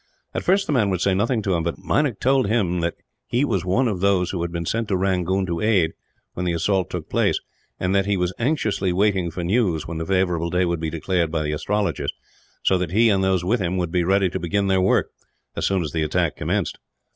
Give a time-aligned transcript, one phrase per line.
[0.33, 2.95] At first the man would say nothing to him, but Meinik told him that
[3.27, 5.91] he was one of those who had been sent to Rangoon to aid,
[6.33, 7.39] when the assault took place;
[7.79, 11.31] and that he was anxiously waiting for news when the favourable day would be declared
[11.31, 12.11] by the astrologers,
[12.63, 15.11] so that he and those with him would be ready to begin their work,
[15.55, 16.79] as soon as the attack commenced.